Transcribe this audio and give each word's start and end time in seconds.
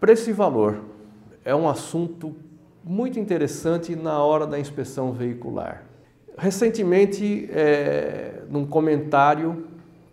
Preço 0.00 0.28
e 0.28 0.32
valor 0.32 0.82
é 1.42 1.54
um 1.54 1.66
assunto 1.66 2.36
muito 2.84 3.18
interessante 3.18 3.96
na 3.96 4.22
hora 4.22 4.46
da 4.46 4.58
inspeção 4.58 5.10
veicular. 5.10 5.84
Recentemente, 6.36 7.48
é, 7.50 8.42
num 8.50 8.66
comentário 8.66 9.64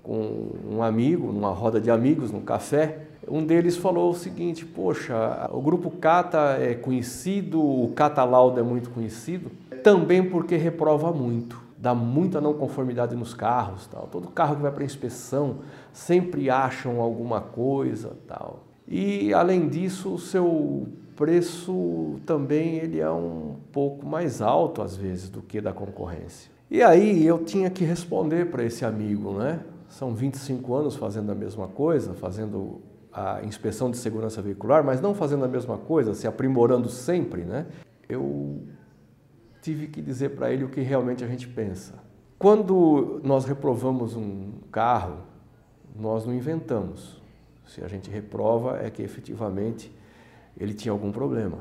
com 0.01 0.51
um 0.71 0.81
amigo, 0.81 1.33
numa 1.33 1.51
roda 1.51 1.81
de 1.81 1.91
amigos, 1.91 2.31
num 2.31 2.39
café, 2.39 3.07
um 3.27 3.45
deles 3.45 3.75
falou 3.75 4.11
o 4.11 4.15
seguinte: 4.15 4.65
Poxa, 4.65 5.49
o 5.51 5.61
grupo 5.61 5.91
Cata 5.91 6.57
é 6.61 6.73
conhecido, 6.73 7.61
o 7.61 7.91
Cata 7.93 8.23
Lauda 8.23 8.61
é 8.61 8.63
muito 8.63 8.89
conhecido, 8.89 9.51
também 9.83 10.29
porque 10.29 10.55
reprova 10.55 11.11
muito, 11.11 11.61
dá 11.77 11.93
muita 11.93 12.39
não 12.39 12.53
conformidade 12.53 13.17
nos 13.17 13.33
carros. 13.33 13.85
Tal. 13.87 14.07
Todo 14.09 14.29
carro 14.29 14.55
que 14.55 14.61
vai 14.61 14.71
para 14.71 14.85
inspeção 14.85 15.57
sempre 15.91 16.49
acham 16.49 17.01
alguma 17.01 17.41
coisa. 17.41 18.15
tal. 18.25 18.72
E 18.87 19.33
além 19.33 19.67
disso, 19.67 20.13
o 20.13 20.19
seu 20.19 20.87
preço 21.15 22.19
também 22.25 22.75
ele 22.77 22.99
é 22.99 23.09
um 23.09 23.55
pouco 23.71 24.05
mais 24.05 24.41
alto 24.41 24.81
às 24.81 24.95
vezes 24.95 25.29
do 25.29 25.41
que 25.41 25.61
da 25.61 25.71
concorrência. 25.71 26.51
E 26.69 26.81
aí 26.81 27.25
eu 27.25 27.43
tinha 27.43 27.69
que 27.69 27.83
responder 27.83 28.49
para 28.49 28.63
esse 28.63 28.83
amigo, 28.83 29.33
né? 29.33 29.61
São 29.87 30.13
25 30.13 30.73
anos 30.73 30.95
fazendo 30.95 31.31
a 31.31 31.35
mesma 31.35 31.67
coisa, 31.67 32.13
fazendo 32.13 32.81
a 33.11 33.43
inspeção 33.43 33.91
de 33.91 33.97
segurança 33.97 34.41
veicular, 34.41 34.83
mas 34.83 34.99
não 34.99 35.13
fazendo 35.13 35.45
a 35.45 35.47
mesma 35.47 35.77
coisa, 35.77 36.15
se 36.15 36.25
aprimorando 36.25 36.89
sempre, 36.89 37.43
né? 37.43 37.67
Eu 38.09 38.63
tive 39.61 39.87
que 39.87 40.01
dizer 40.01 40.29
para 40.29 40.51
ele 40.51 40.63
o 40.63 40.69
que 40.69 40.81
realmente 40.81 41.23
a 41.23 41.27
gente 41.27 41.47
pensa. 41.47 41.93
Quando 42.39 43.21
nós 43.23 43.45
reprovamos 43.45 44.15
um 44.15 44.53
carro, 44.71 45.19
nós 45.95 46.25
não 46.25 46.33
inventamos. 46.33 47.22
Se 47.67 47.83
a 47.83 47.87
gente 47.87 48.09
reprova, 48.09 48.79
é 48.81 48.89
que 48.89 49.01
efetivamente 49.01 49.91
ele 50.57 50.73
tinha 50.73 50.91
algum 50.91 51.11
problema. 51.11 51.59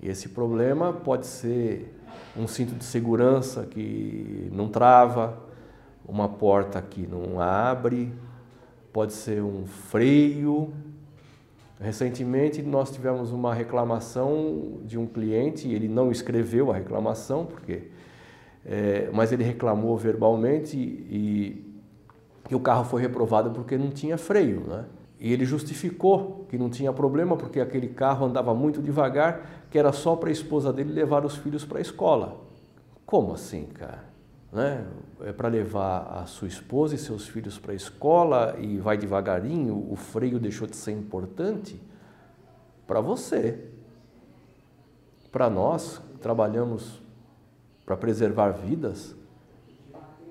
E 0.00 0.08
esse 0.08 0.30
problema 0.30 0.92
pode 0.92 1.26
ser 1.26 1.94
um 2.36 2.46
cinto 2.46 2.74
de 2.74 2.84
segurança 2.84 3.64
que 3.66 4.48
não 4.52 4.68
trava, 4.68 5.38
uma 6.06 6.28
porta 6.28 6.82
que 6.82 7.06
não 7.06 7.40
abre, 7.40 8.12
pode 8.92 9.12
ser 9.12 9.42
um 9.42 9.66
freio. 9.66 10.72
Recentemente 11.80 12.62
nós 12.62 12.90
tivemos 12.90 13.32
uma 13.32 13.54
reclamação 13.54 14.80
de 14.84 14.98
um 14.98 15.06
cliente, 15.06 15.68
ele 15.68 15.88
não 15.88 16.10
escreveu 16.10 16.70
a 16.70 16.74
reclamação, 16.74 17.44
porque, 17.44 17.84
é, 18.64 19.10
mas 19.12 19.32
ele 19.32 19.44
reclamou 19.44 19.96
verbalmente 19.96 20.76
e, 20.76 21.71
e 22.50 22.54
o 22.54 22.60
carro 22.60 22.84
foi 22.84 23.00
reprovado 23.00 23.50
porque 23.50 23.76
não 23.78 23.90
tinha 23.90 24.18
freio. 24.18 24.60
Né? 24.60 24.84
E 25.18 25.32
ele 25.32 25.44
justificou 25.44 26.46
que 26.48 26.58
não 26.58 26.68
tinha 26.68 26.92
problema 26.92 27.36
porque 27.36 27.60
aquele 27.60 27.88
carro 27.88 28.26
andava 28.26 28.54
muito 28.54 28.82
devagar, 28.82 29.66
que 29.70 29.78
era 29.78 29.92
só 29.92 30.16
para 30.16 30.28
a 30.28 30.32
esposa 30.32 30.72
dele 30.72 30.92
levar 30.92 31.24
os 31.24 31.36
filhos 31.36 31.64
para 31.64 31.78
a 31.78 31.80
escola. 31.80 32.40
Como 33.06 33.32
assim, 33.32 33.66
cara? 33.66 34.04
Né? 34.52 34.84
É 35.20 35.32
para 35.32 35.48
levar 35.48 36.20
a 36.22 36.26
sua 36.26 36.48
esposa 36.48 36.94
e 36.94 36.98
seus 36.98 37.26
filhos 37.26 37.58
para 37.58 37.72
a 37.72 37.74
escola 37.74 38.56
e 38.58 38.78
vai 38.78 38.98
devagarinho, 38.98 39.86
o 39.90 39.96
freio 39.96 40.38
deixou 40.38 40.66
de 40.66 40.76
ser 40.76 40.92
importante? 40.92 41.80
Para 42.86 43.00
você. 43.00 43.68
Para 45.30 45.48
nós, 45.48 46.02
trabalhamos 46.20 47.00
para 47.86 47.96
preservar 47.96 48.50
vidas? 48.50 49.14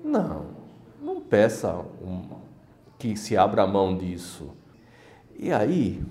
Não, 0.04 0.61
não 1.02 1.20
peça 1.20 1.74
um, 2.00 2.28
que 2.98 3.16
se 3.16 3.36
abra 3.36 3.66
mão 3.66 3.96
disso. 3.96 4.54
E 5.36 5.52
aí, 5.52 6.02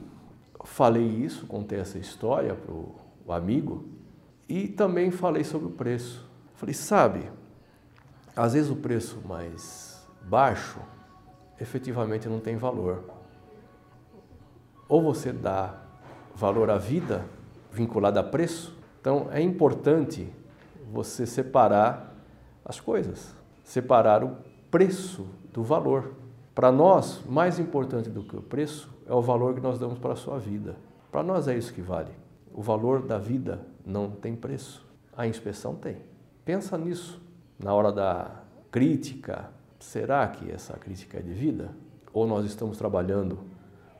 falei 0.65 1.05
isso, 1.05 1.47
contei 1.47 1.79
essa 1.79 1.97
história 1.97 2.53
para 2.53 2.73
o 2.73 3.31
amigo 3.31 3.85
e 4.47 4.67
também 4.67 5.09
falei 5.09 5.43
sobre 5.43 5.67
o 5.67 5.71
preço. 5.71 6.29
Falei, 6.55 6.73
sabe, 6.73 7.31
às 8.35 8.53
vezes 8.53 8.69
o 8.69 8.75
preço 8.75 9.21
mais 9.25 10.05
baixo 10.23 10.79
efetivamente 11.59 12.27
não 12.27 12.39
tem 12.39 12.57
valor. 12.57 13.05
Ou 14.89 15.01
você 15.01 15.31
dá 15.31 15.81
valor 16.35 16.69
à 16.69 16.77
vida 16.77 17.25
vinculada 17.71 18.19
a 18.19 18.23
preço, 18.23 18.77
então 18.99 19.29
é 19.31 19.41
importante 19.41 20.27
você 20.91 21.25
separar 21.25 22.13
as 22.65 22.79
coisas, 22.79 23.33
separar 23.63 24.23
o 24.23 24.50
preço 24.71 25.27
do 25.53 25.61
valor. 25.61 26.13
Para 26.55 26.71
nós, 26.71 27.21
mais 27.27 27.59
importante 27.59 28.09
do 28.09 28.23
que 28.23 28.35
o 28.35 28.41
preço 28.41 28.89
é 29.05 29.13
o 29.13 29.21
valor 29.21 29.53
que 29.53 29.61
nós 29.61 29.77
damos 29.77 29.99
para 29.99 30.13
a 30.13 30.15
sua 30.15 30.39
vida. 30.39 30.75
Para 31.11 31.21
nós 31.21 31.47
é 31.47 31.57
isso 31.57 31.73
que 31.73 31.81
vale. 31.81 32.11
O 32.53 32.61
valor 32.61 33.01
da 33.01 33.17
vida 33.17 33.59
não 33.85 34.09
tem 34.09 34.35
preço. 34.35 34.85
A 35.15 35.27
inspeção 35.27 35.75
tem. 35.75 35.97
Pensa 36.45 36.77
nisso 36.77 37.21
na 37.59 37.73
hora 37.73 37.91
da 37.91 38.31
crítica. 38.71 39.49
Será 39.79 40.27
que 40.27 40.49
essa 40.49 40.77
crítica 40.77 41.19
é 41.19 41.21
de 41.21 41.33
vida? 41.33 41.69
Ou 42.13 42.25
nós 42.25 42.45
estamos 42.45 42.77
trabalhando 42.77 43.39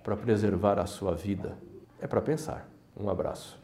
para 0.03 0.15
preservar 0.15 0.79
a 0.79 0.85
sua 0.85 1.13
vida? 1.13 1.57
É 1.99 2.07
para 2.07 2.21
pensar. 2.21 2.67
Um 2.97 3.09
abraço. 3.09 3.60